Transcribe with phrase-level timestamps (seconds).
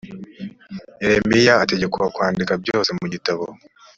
[1.01, 3.45] yeremiya ategekwa kwandika byose mu gitabo